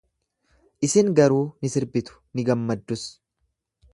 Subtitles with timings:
[0.87, 3.07] Isin garuu ni sirbitu, ni gammaddus.